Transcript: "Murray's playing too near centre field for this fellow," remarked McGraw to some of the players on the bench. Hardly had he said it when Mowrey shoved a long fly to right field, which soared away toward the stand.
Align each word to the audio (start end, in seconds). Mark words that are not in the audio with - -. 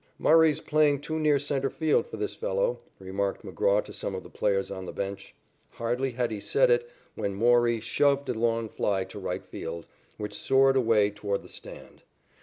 "Murray's 0.17 0.61
playing 0.61 1.01
too 1.01 1.19
near 1.19 1.37
centre 1.37 1.69
field 1.69 2.07
for 2.07 2.17
this 2.17 2.33
fellow," 2.33 2.79
remarked 2.97 3.43
McGraw 3.45 3.83
to 3.85 3.93
some 3.93 4.15
of 4.15 4.23
the 4.23 4.31
players 4.31 4.71
on 4.71 4.87
the 4.87 4.91
bench. 4.91 5.35
Hardly 5.69 6.09
had 6.09 6.31
he 6.31 6.39
said 6.39 6.71
it 6.71 6.89
when 7.13 7.35
Mowrey 7.35 7.79
shoved 7.79 8.27
a 8.27 8.33
long 8.33 8.67
fly 8.67 9.03
to 9.03 9.19
right 9.19 9.45
field, 9.45 9.85
which 10.17 10.33
soared 10.33 10.75
away 10.75 11.11
toward 11.11 11.43
the 11.43 11.49
stand. 11.49 12.01